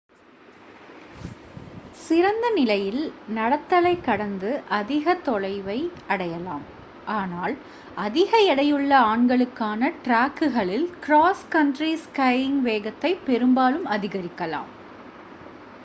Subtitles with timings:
[2.05, 3.03] சிறந்த நிலையில்
[3.29, 5.77] நடத்தலை கடந்து அதிக தொலைவை
[6.07, 6.65] அடையலாம்
[7.05, 7.55] ஆனால்
[7.97, 14.71] அதிக எடையுள்ள ஆண்களுக்கான ட்ராக்குகளில் க்ராஸ் கண்ட்ரி ஸ்கையிங் வேகத்தை பெரும்பாலும் அதிகரிக்கலாம்